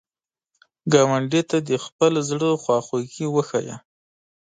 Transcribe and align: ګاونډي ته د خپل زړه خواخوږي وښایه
ګاونډي 0.93 1.41
ته 1.49 1.57
د 1.69 1.71
خپل 1.85 2.13
زړه 2.29 2.49
خواخوږي 2.63 3.25
وښایه 3.29 3.77